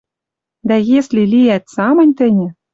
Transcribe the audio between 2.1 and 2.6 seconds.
тӹньӹ